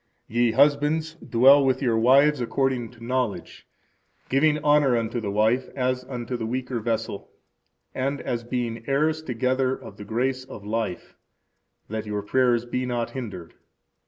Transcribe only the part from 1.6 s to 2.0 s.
with your